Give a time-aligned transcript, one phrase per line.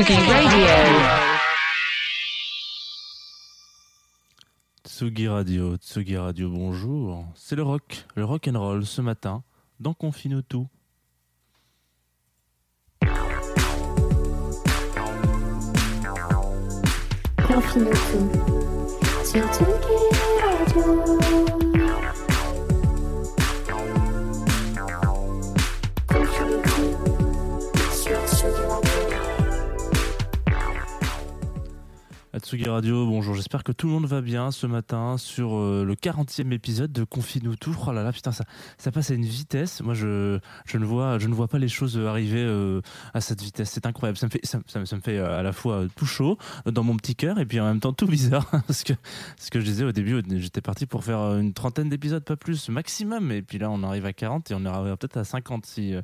[0.00, 0.66] Radio.
[4.84, 7.24] Tsugi Radio, Tsugi Radio, bonjour.
[7.34, 9.42] C'est le rock, le rock and roll ce matin
[9.80, 10.68] dans Confine tout.
[17.44, 18.30] Confine tout
[19.24, 19.66] sur Tsugi
[20.44, 21.57] Radio.
[32.34, 33.34] À Tsugi Radio, bonjour.
[33.34, 37.02] J'espère que tout le monde va bien ce matin sur euh, le 40e épisode de
[37.02, 37.74] Confine tout.
[37.86, 38.44] Oh là là, putain, ça,
[38.76, 39.80] ça passe à une vitesse.
[39.80, 42.82] Moi, je, je, ne vois, je ne vois pas les choses arriver euh,
[43.14, 43.70] à cette vitesse.
[43.70, 44.18] C'est incroyable.
[44.18, 46.96] Ça me fait, ça, me- fait euh, à la fois tout chaud euh, dans mon
[46.98, 48.46] petit cœur et puis en même temps tout bizarre.
[48.66, 48.92] Parce que
[49.38, 52.36] ce que je disais au début, j'étais parti pour faire euh, une trentaine d'épisodes, pas
[52.36, 53.32] plus, maximum.
[53.32, 55.94] Et puis là, on arrive à 40 et on arrivera peut-être à 50 si.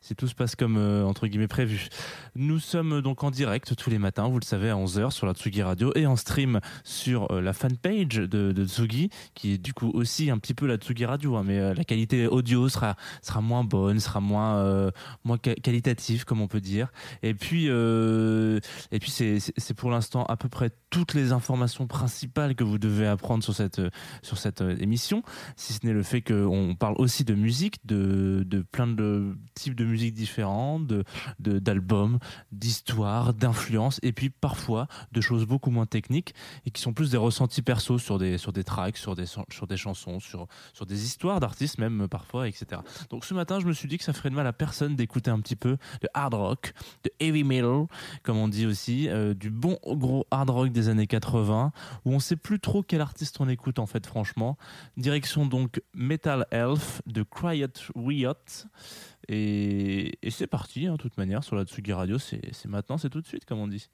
[0.00, 1.88] Si tout se passe comme euh, entre guillemets prévu.
[2.34, 5.34] Nous sommes donc en direct tous les matins, vous le savez, à 11h sur la
[5.34, 9.72] Tsugi Radio et en stream sur euh, la fanpage de, de Tsugi, qui est du
[9.74, 12.96] coup aussi un petit peu la Tsugi Radio, hein, mais euh, la qualité audio sera,
[13.22, 14.90] sera moins bonne, sera moins,
[15.24, 16.90] moins qua- qualitative, comme on peut dire.
[17.22, 22.64] Et puis, et puis c'est, pour l'instant à peu près toutes les informations principales que
[22.64, 23.80] vous devez apprendre sur cette,
[24.22, 25.22] sur cette émission,
[25.56, 29.74] si ce n'est le fait qu'on parle aussi de musique, de, de plein de types
[29.74, 31.04] de musique différents, de,
[31.38, 32.18] de- d'albums,
[32.52, 36.34] d'histoires, d'influences, et puis parfois de choses beaucoup moins techniques
[36.66, 39.66] et qui sont plus des ressentis perso sur des, sur des tracks, sur des, sur
[39.66, 42.80] des chansons, sur, sur des histoires d'artistes même euh, parfois, etc.
[43.10, 45.30] Donc ce matin, je me suis dit que ça ferait de mal à personne d'écouter
[45.30, 46.72] un petit peu de hard rock,
[47.04, 47.86] de heavy metal,
[48.22, 51.72] comme on dit aussi, euh, du bon gros hard rock des années 80,
[52.04, 54.56] où on sait plus trop quel artiste on écoute en fait, franchement.
[54.96, 58.34] Direction donc Metal Elf de Quiet Riot.
[59.32, 63.20] Et, c'est parti, hein, de toute manière, sur la Tsugi Radio, c'est maintenant, c'est tout
[63.20, 63.88] de suite, comme on dit.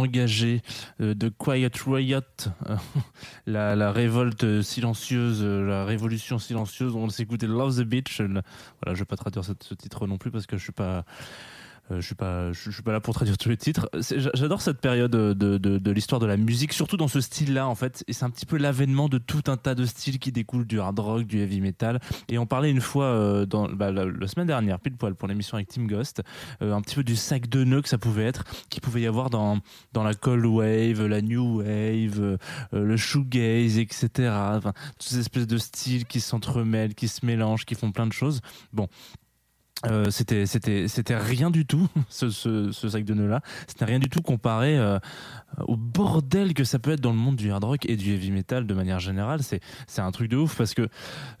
[0.00, 0.62] Engagées
[1.00, 2.20] euh, de Quiet Riot,
[2.68, 2.76] euh,
[3.46, 6.94] la, révolte silencieuse, euh, la révolution silencieuse.
[6.94, 8.20] On s'écoutait Love the Beach.
[8.20, 11.04] Voilà, je vais pas traduire ce, ce titre non plus parce que je suis pas.
[11.90, 13.88] Euh, je suis pas, je, suis pas là pour traduire tous les titres.
[14.34, 18.04] J'adore cette période de, de, l'histoire de la musique, surtout dans ce style-là en fait.
[18.08, 20.80] Et c'est un petit peu l'avènement de tout un tas de styles qui découlent du
[20.80, 22.00] hard rock, du heavy metal.
[22.28, 25.56] Et on parlait une fois euh, dans bah, la, semaine dernière, pile poil pour l'émission
[25.56, 26.22] avec Team Ghost,
[26.62, 29.06] euh, un petit peu du sac de nœuds que ça pouvait être, qu'il pouvait y
[29.06, 29.58] avoir dans
[29.92, 32.36] dans la cold wave, la new wave, euh,
[32.72, 34.08] le shoegaze, etc.
[34.62, 38.40] Toutes ces espèces de styles qui s'entremêlent, qui se mélangent, qui font plein de choses.
[38.72, 38.88] Bon.
[39.86, 43.98] Euh, c'était c'était c'était rien du tout ce, ce, sac de nœuds là c'était rien
[43.98, 44.98] du tout comparé euh,
[45.66, 48.30] au bordel que ça peut être dans le monde du hard rock et du heavy
[48.30, 49.42] metal de manière générale.
[49.42, 50.88] C'est c'est un truc de ouf parce que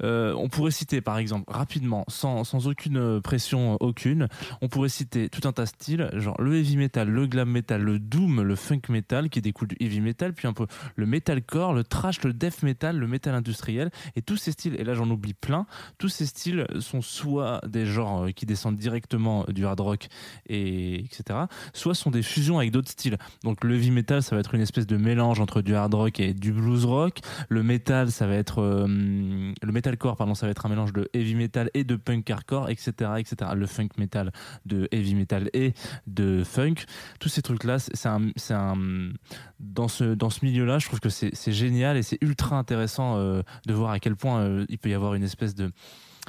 [0.02, 4.28] euh, on pourrait citer par exemple rapidement sans, sans aucune pression aucune
[4.62, 7.82] on pourrait citer tout un tas de styles genre le heavy metal le glam metal
[7.82, 10.66] le doom le funk metal qui découle du heavy metal puis un peu
[10.96, 13.90] le metalcore le trash le death metal le metal industriel.
[14.16, 15.66] Et tous ces styles et là j'en oublie plein
[15.98, 20.08] tous ces styles sont soit des genres qui descendent directement du hard rock
[20.48, 21.40] et etc
[21.72, 23.18] soit sont des fusions avec d'autres styles.
[23.44, 26.20] Donc le heavy metal ça va être une espèce de mélange entre du hard rock
[26.20, 27.18] et du blues rock.
[27.48, 31.08] Le metal ça va être euh, le metalcore pardon ça va être un mélange de
[31.12, 34.32] heavy metal et de punk hardcore etc etc le funk metal
[34.66, 35.74] de heavy metal et
[36.06, 36.74] de funk.
[37.18, 39.12] Tous ces trucs là c'est un, un
[39.58, 43.16] dans ce dans ce milieu là je trouve que c'est génial et c'est ultra intéressant
[43.16, 45.70] euh, de voir à quel point euh, il peut y avoir une espèce de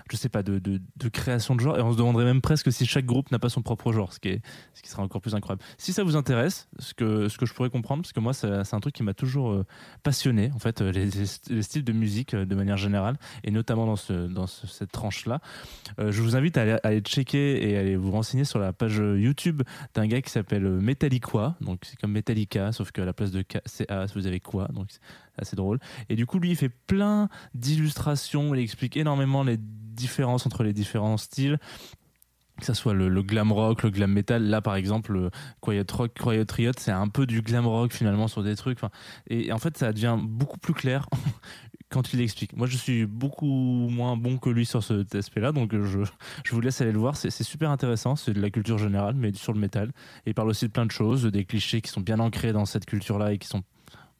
[0.10, 2.86] je sais pas de, de, création de genre et on se demanderait même presque si
[2.86, 4.42] chaque groupe n'a pas son propre genre ce qui est
[4.74, 5.62] ce qui serait encore plus incroyable.
[5.78, 8.48] Si ça vous intéresse ce que ce que je pourrais comprendre parce que moi c'est
[8.74, 9.66] un truc qui m'a toujours euh,
[10.04, 13.52] passionné en fait euh, les, les- les styles de musique euh, de manière générale et
[13.52, 15.40] notamment dans ce dans ce- cette tranche là
[15.98, 19.62] je vous invite à aller, checker et à aller vous renseigner sur la page YouTube
[19.94, 23.58] d'un gars qui s'appelle Metalliqua donc c'est comme Metallica sauf qu'à la place de K
[23.90, 24.68] A vous avez quoi?
[24.74, 24.88] Donc
[25.38, 30.46] assez drôle et du coup lui il fait plein d'illustrations il explique énormément les différences
[30.46, 31.60] entre les différents styles
[32.62, 34.44] que ça soit le, glam rock, le glam metal.
[34.44, 38.28] Là, par exemple, le Quiet Rock, Quiet Riot, c'est un peu du glam rock finalement
[38.28, 38.80] sur des trucs.
[39.28, 41.08] Et, en fait, ça devient beaucoup plus clair
[41.90, 42.56] quand il l'explique.
[42.56, 46.04] Moi, je suis beaucoup moins bon que lui sur cet aspect-là, donc je,
[46.44, 47.18] je vous laisse aller le voir.
[47.18, 48.16] C'est c'est super intéressant.
[48.16, 49.90] C'est de la culture générale, mais sur le métal.
[50.26, 52.66] Et il parle aussi de plein de choses, des clichés qui sont bien ancrés dans
[52.66, 53.64] cette culture-là et qui sont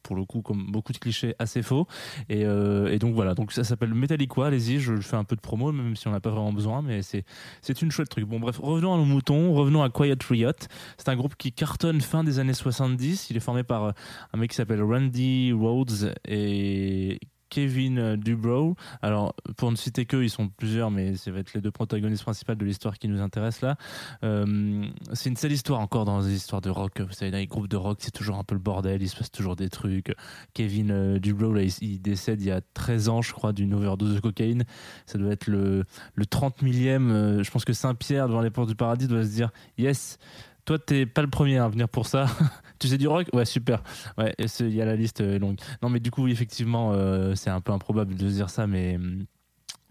[0.04, 1.88] pour le coup, comme beaucoup de clichés, assez faux.
[2.30, 5.42] Et, euh, et donc voilà, donc ça s'appelle Metallica, allez-y, je fais un peu de
[5.42, 7.24] promo, même si on n'a pas vraiment besoin, mais c'est
[7.62, 8.26] c'est une chouette truc.
[8.26, 10.52] Bon bref, revenons à nos moutons, revenons à Quiet Riot.
[10.98, 13.30] C'est un groupe qui cartonne fin des années 70.
[13.30, 13.92] Il est formé par euh,
[14.34, 17.20] un mec qui s'appelle Randy Rhodes et
[17.52, 18.76] Kevin euh, Dubrow.
[19.04, 22.24] Alors, pour ne citer qu'eux, ils sont plusieurs, mais ça va être les deux protagonistes
[22.24, 23.76] principaux de l'histoire qui nous intéresse là.
[24.24, 27.02] Euh, c'est une seule histoire encore dans les histoires de rock.
[27.02, 29.18] Vous savez, dans les groupes de rock, c'est toujours un peu le bordel, il se
[29.18, 30.16] passe toujours des trucs.
[30.54, 34.20] Kevin euh, Dubrow, il, décède il y a 13 ans, je crois, d'une overdose de
[34.22, 34.64] cocaïne.
[35.06, 35.84] Ça doit être le,
[36.16, 37.44] le 30 millième.
[37.44, 40.18] je pense que Saint-Pierre, devant les portes du paradis, doit se dire Yes,
[40.66, 42.26] toi, t'es pas le premier à venir pour ça.
[42.80, 43.28] tu sais du rock?
[43.34, 43.84] Ouais, super.
[44.18, 45.58] Ouais, il y a la liste euh, longue.
[45.82, 48.96] Non, mais du coup, effectivement, euh, c'est un peu improbable de dire ça, mais.
[48.96, 49.26] hum,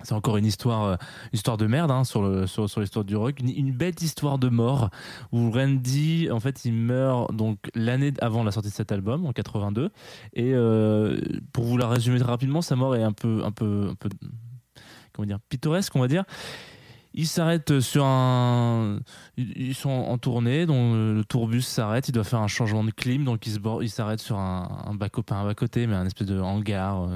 [0.02, 0.96] c'est encore une histoire, euh,
[1.34, 4.48] histoire de merde hein, sur sur, sur l'histoire du rock, une, une bête histoire de
[4.48, 4.88] mort
[5.30, 9.34] où Randy en fait il meurt donc l'année avant la sortie de cet album en
[9.34, 9.90] 82
[10.32, 10.54] et
[11.52, 14.08] pour vous la résumer rapidement sa mort est un peu un peu un peu
[15.12, 16.24] comment dire pittoresque on va dire
[17.20, 19.00] ils s'arrêtent sur un.
[19.74, 22.08] Sont en tournée, donc euh, le tourbus s'arrête.
[22.08, 25.44] Il doit faire un changement de clim, donc ils s'arrêtent sur un, un bas un
[25.44, 27.08] bas côté, mais un espèce de hangar.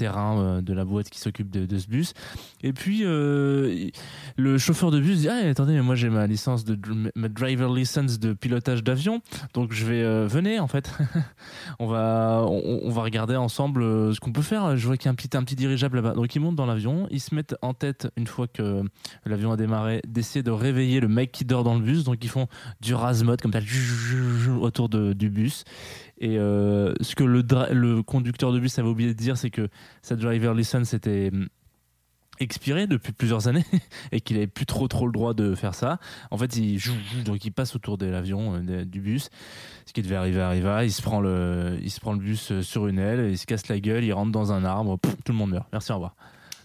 [0.00, 2.14] Terrain euh, de la boîte qui s'occupe de, ce bus.
[2.62, 3.90] Et puis euh,
[4.36, 6.78] le chauffeur de bus dit ah attendez mais moi j'ai ma licence de
[7.14, 9.20] ma driver license de pilotage d'avion.
[9.52, 10.90] Donc je vais euh, venez en fait.
[11.78, 13.82] On va on, va regarder ensemble
[14.14, 14.76] ce qu'on peut faire.
[14.76, 16.14] Je vois qu'il y a un petit un petit dirigeable là-bas.
[16.14, 17.06] Donc ils montent dans l'avion.
[17.10, 18.82] Ils se mettent en tête une fois que
[19.24, 22.04] l'avion a démarré d'essayer de réveiller le mec qui dort dans le bus.
[22.04, 22.48] Donc ils font
[22.80, 23.60] du rasmode comme ça
[24.60, 25.64] autour du bus
[26.20, 29.68] et euh, ce que le, conducteur de bus avait oublié de dire c'est que
[30.02, 31.48] sa driver license était hum,
[32.38, 33.64] expiré depuis plusieurs années
[34.12, 35.98] et qu'il avait plus trop trop le droit de faire ça.
[36.30, 36.78] En fait, il
[37.24, 39.30] donc il passe autour de l'avion euh, de- du bus.
[39.86, 40.84] Ce qui devait arriver arriva.
[40.84, 43.46] Il se prend le il se prend le bus euh, sur une aile, il se
[43.46, 45.68] casse la gueule, il rentre dans un arbre, tout le monde meurt.
[45.72, 46.14] Merci, au revoir.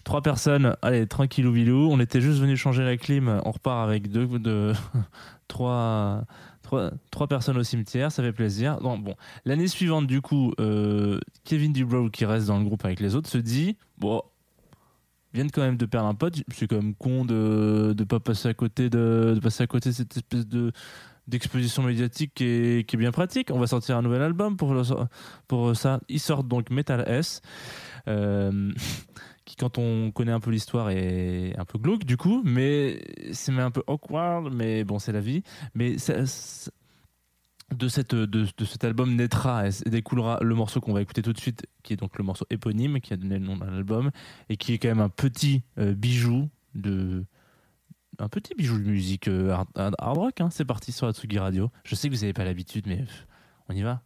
[0.04, 1.88] Trois personnes, allez, tranquillou bilou.
[1.90, 3.40] On était juste venu changer la clim.
[3.44, 4.72] On repart avec deux, deux
[5.48, 6.22] trois,
[6.66, 8.12] trois, personnes au cimetière.
[8.12, 8.78] Ça fait plaisir.
[8.80, 13.14] Bon, l'année suivante, du coup, euh, Kevin Dubrow, qui reste dans le groupe avec les
[13.14, 14.22] autres, se dit bon,
[15.32, 16.36] viennent quand même de perdre un pote.
[16.52, 20.16] C'est quand même con de de pas passer à côté de, passer à côté cette
[20.16, 20.72] espèce de
[21.28, 23.50] d'exposition médiatique qui est, qui est bien pratique.
[23.50, 24.74] On va sortir un nouvel album pour,
[25.48, 26.00] pour ça.
[26.08, 27.40] Ils sortent donc Metal S.
[28.06, 28.70] euh,
[29.46, 33.00] qui quand on connaît un peu l'histoire est un peu glauque du coup mais
[33.32, 35.42] c'est un peu awkward mais bon c'est la vie
[35.74, 35.96] mais
[37.74, 41.32] de, cette, de, de cet album naîtra et découlera le morceau qu'on va écouter tout
[41.32, 44.10] de suite, qui est donc le morceau éponyme, qui a donné le nom à l'album,
[44.48, 47.24] et qui est quand même un petit euh, bijou de.
[48.18, 50.48] Un petit bijou de musique euh, hard, rock, hein.
[50.50, 51.70] c'est parti sur Atsugi Radio.
[51.84, 53.04] Je sais que vous n'avez pas l'habitude, mais
[53.68, 54.02] on y va.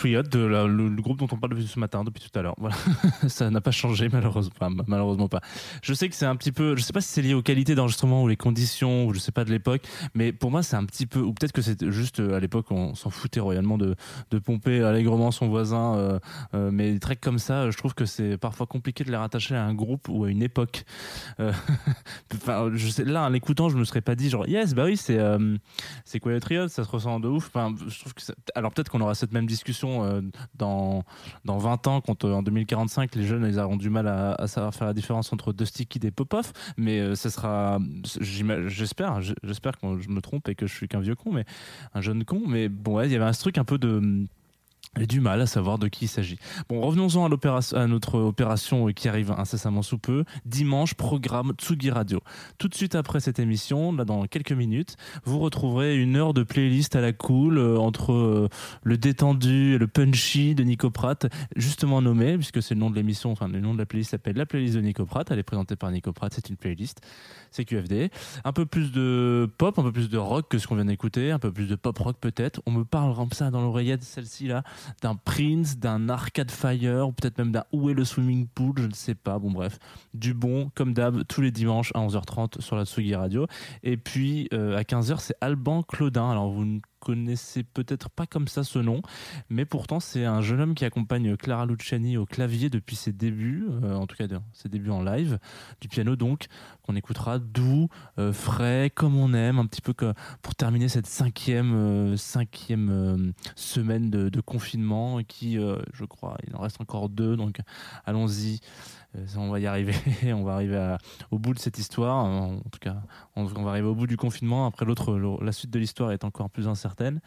[0.00, 2.38] De Quiet Riot, de la- le, groupe dont on parle depuis ce matin, depuis tout
[2.38, 2.54] à l'heure.
[2.58, 2.76] Voilà.
[3.28, 5.40] ça n'a pas changé, malheureusement, enfin, malheureusement pas.
[5.82, 7.74] Je sais que c'est un petit peu, je sais pas si c'est lié aux qualités
[7.74, 9.82] d'enregistrement ou les conditions, ou je sais pas de l'époque,
[10.14, 12.70] mais pour moi c'est un petit peu, ou peut-être que c'est juste euh, à l'époque
[12.70, 13.94] on s'en foutait royalement de,
[14.30, 16.18] de pomper allègrement son voisin, euh,
[16.54, 19.54] euh, mais des tracks comme ça, je trouve que c'est parfois compliqué de les rattacher
[19.54, 20.84] à un groupe ou à une époque.
[22.34, 24.96] Enfin, je sais, là, en l'écoutant, je me serais pas dit genre yes, bah oui,
[24.96, 25.18] c'est
[26.04, 27.48] c'est Quiet Riot, ça se ressent de ouf.
[27.48, 28.22] Enfin, je trouve que
[28.54, 30.20] alors peut-être qu'on aura cette même discussion euh,
[30.54, 31.04] dans
[31.44, 34.74] dans 20 ans quand euh, en 2045 les jeunes ils auront du mal à, savoir
[34.74, 37.78] faire la différence entre Dusty et Popoff, mais euh, ça sera
[38.20, 41.44] j'ima- j'espère j'espère que je me trompe et que je suis qu'un vieux con mais
[41.94, 42.42] un jeune con.
[42.46, 44.26] Mais bon ouais, il y avait un truc un peu de
[44.96, 46.36] j'ai du mal à savoir de qui il s'agit.
[46.68, 50.24] Bon, revenons-en à, notre opération qui arrive incessamment sous peu.
[50.46, 52.20] Dimanche, programme Tsugi Radio.
[52.58, 56.42] Tout de suite après cette émission, là dans quelques minutes, vous retrouverez une heure de
[56.42, 58.48] playlist à la cool euh, entre euh,
[58.82, 62.96] le détendu et le punchy de Nico Pratt, justement nommé, puisque c'est le nom de
[62.96, 65.30] l'émission, enfin le nom de la playlist s'appelle La playlist de Nico Pratt.
[65.30, 67.00] Elle est présentée par Nico Pratt, c'est une playlist.
[67.52, 68.10] C'est QFD.
[68.44, 71.30] Un peu plus de pop, un peu plus de rock que ce qu'on vient d'écouter,
[71.30, 72.60] un peu plus de pop rock peut-être.
[72.66, 74.64] On me parle comme ça dans l'oreillette, celle-ci là
[75.02, 78.94] d'un Prince, d'un Arcade Fire, peut-être même d'un Où est le swimming pool, je ne
[78.94, 79.38] sais pas.
[79.38, 79.78] Bon, bref,
[80.14, 83.46] du bon, comme d'hab, tous les dimanches à 11h30 sur la Tsugi Radio.
[83.82, 86.30] Et puis euh, à 15h, c'est Alban Claudin.
[86.30, 89.02] Alors vous ne connaissez peut-être pas comme ça ce nom,
[89.48, 93.66] mais pourtant c'est un jeune homme qui accompagne Clara Luciani au clavier depuis ses débuts,
[93.82, 95.38] euh, en tout cas ses débuts en live,
[95.80, 96.46] du piano donc,
[96.82, 101.06] qu'on écoutera doux, euh, frais, comme on aime, un petit peu que, pour terminer cette
[101.06, 107.36] cinquième, euh, cinquième semaine de, de confinement qui, je crois, il en reste encore deux,
[107.36, 107.58] donc
[108.04, 108.60] allons-y.
[109.16, 109.94] Euh, on va y arriver,
[110.32, 110.96] on va arriver
[111.30, 112.24] au bout de cette histoire.
[112.24, 112.96] En tout cas,
[113.36, 114.66] on, va arriver au bout du confinement.
[114.66, 117.20] Après, l'autre, la suite de l'histoire est encore plus incertaine.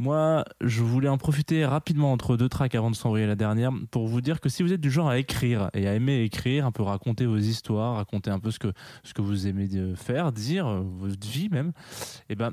[0.00, 4.06] Moi, je voulais en profiter rapidement entre deux tracks avant de s'envoyer la dernière pour
[4.06, 6.70] vous dire que si vous êtes du genre à écrire et à aimer écrire, un
[6.70, 10.68] peu raconter vos histoires, raconter un peu ce que, ce que vous aimez faire, dire,
[10.68, 11.72] votre vie même,
[12.28, 12.52] et ben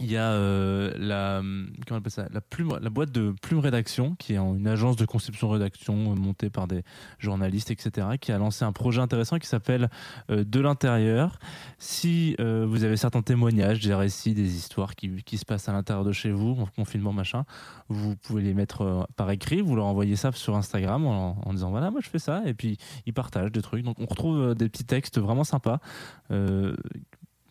[0.00, 4.34] il y a euh, la, comment on appelle ça, la, boîte de Plume Rédaction, qui
[4.34, 6.82] est une agence de conception rédaction euh, montée par des
[7.20, 9.88] journalistes, etc., qui a lancé un projet intéressant qui s'appelle
[10.30, 11.38] euh, De l'intérieur.
[11.78, 16.04] Si vous avez certains témoignages, des récits, des histoires qui, qui se passent à l'intérieur
[16.04, 17.44] de chez vous, en confinement, machin,
[17.88, 21.90] vous pouvez les mettre par écrit, vous leur envoyez ça sur Instagram en, disant voilà,
[21.90, 23.84] moi je fais ça, et puis ils partagent des trucs.
[23.84, 25.78] Donc on retrouve des petits textes vraiment sympas.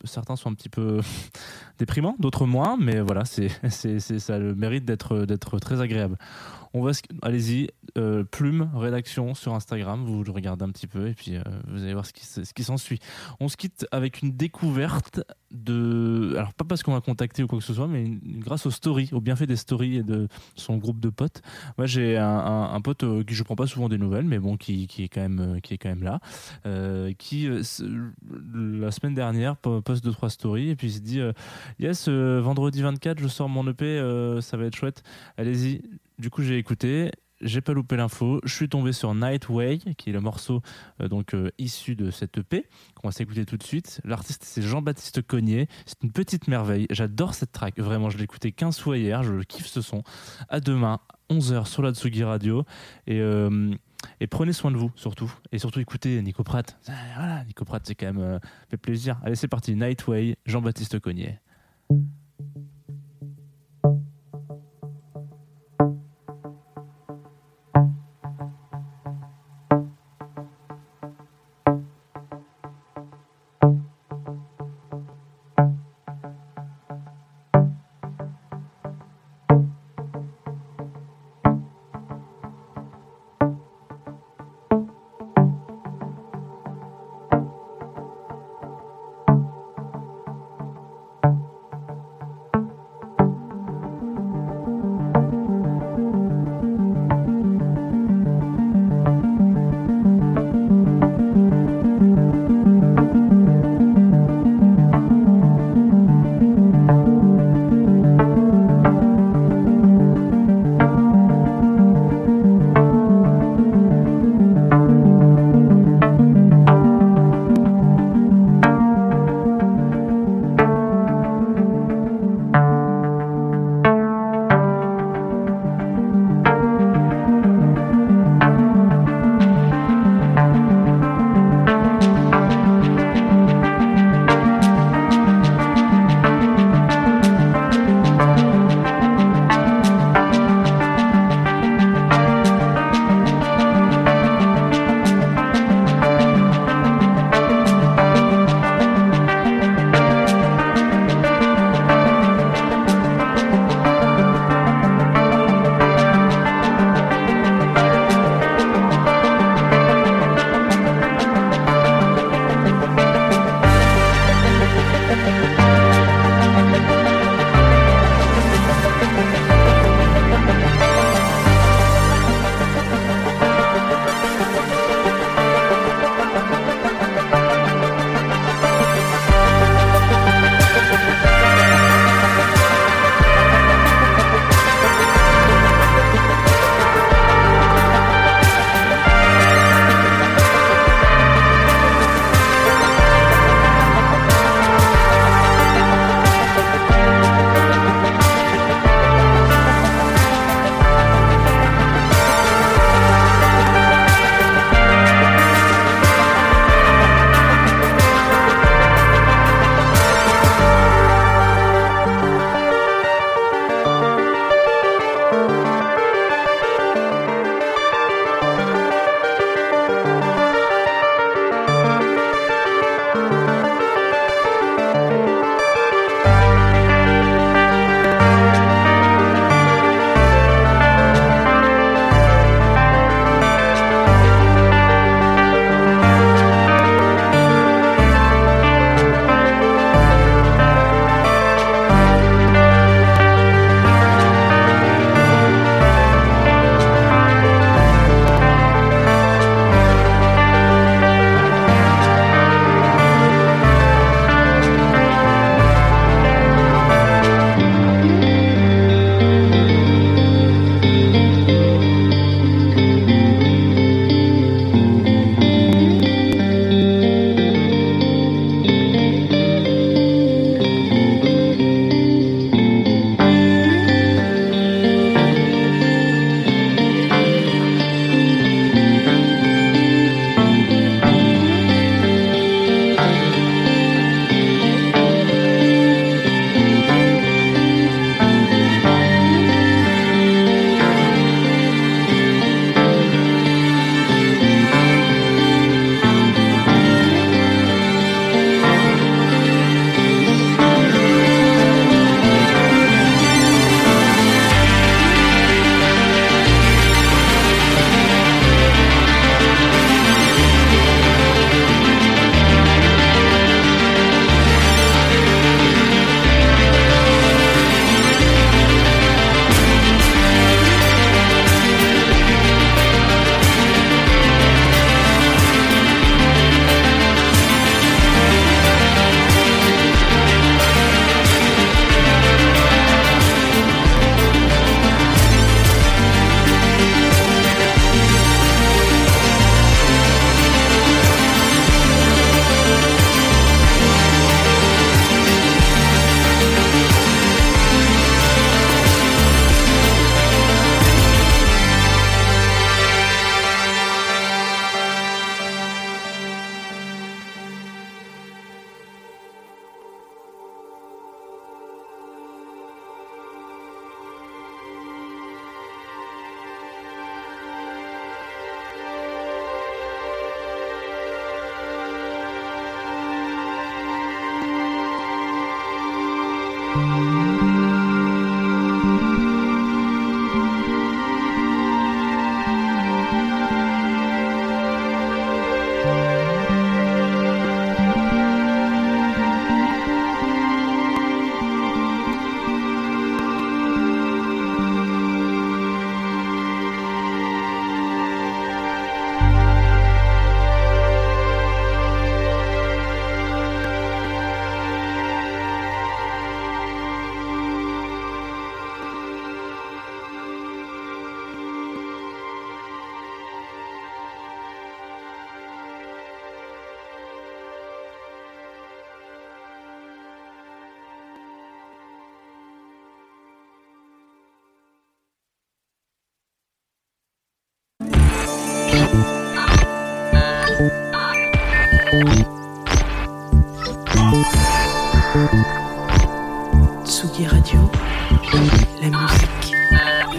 [0.04, 1.00] Certains sont un petit peu
[1.80, 6.18] déprimants, d'autres moins, mais voilà, c'est, c'est, ça a le mérite d'être, très agréable.
[6.74, 11.14] On va, allez-y, euh, plume, rédaction sur Instagram, vous le regardez un petit peu et
[11.14, 12.14] puis euh, vous allez voir ce
[12.54, 13.00] qui s'ensuit.
[13.40, 15.22] On se quitte avec une découverte
[15.54, 19.10] alors pas parce qu'on va contacter ou quoi que ce soit, mais grâce aux stories,
[19.12, 21.42] au bienfait des stories et de son groupe de potes.
[21.78, 24.88] Moi, j'ai un, pote euh, qui je prends pas souvent des nouvelles, mais bon, qui,
[25.00, 26.20] est quand même, euh, qui est quand même là,
[26.66, 31.20] euh, qui la semaine dernière po- poste deux trois stories et puis il se dit
[31.80, 34.00] yes vendredi 24 je sors mon EP
[34.42, 35.04] ça va être chouette
[35.38, 35.82] allez-y
[36.20, 37.12] du coup j'ai écouté
[37.44, 38.40] j'ai pas loupé l'info.
[38.44, 40.62] Je suis tombé sur Nightway qui est le morceau
[41.02, 44.02] euh, donc euh, issu de cette EP qu'on va s'écouter tout de suite.
[44.04, 45.68] L'artiste c'est Jean-Baptiste Cognier.
[45.86, 46.88] C'est une petite merveille.
[46.90, 47.78] J'adore cette track.
[47.80, 49.24] Vraiment je l'ai écouté 15 fois hier.
[49.24, 50.04] Je kiffe ce son.
[50.50, 52.66] À demain 11h sur la Tsugi Radio.
[53.08, 53.74] Et euh,
[54.20, 55.32] et prenez soin de vous surtout.
[55.52, 56.78] Et surtout écoutez Nico Pratt.
[56.88, 59.20] Ah, voilà Nico Pratt c'est quand même fait plaisir.
[59.24, 59.76] Allez c'est parti.
[59.76, 61.40] Nightway Jean-Baptiste Cognier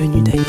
[0.06, 0.44] venue d'ailleurs.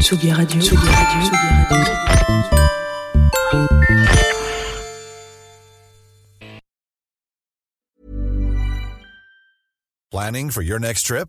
[0.00, 1.92] Tsugi Radio, Tsugi Radio, Tsugi Radio.
[10.10, 11.28] Planning for your next trip?